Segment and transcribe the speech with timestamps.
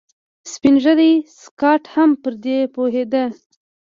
[0.51, 3.23] سپين ږيری سکاټ هم پر دې پوهېده.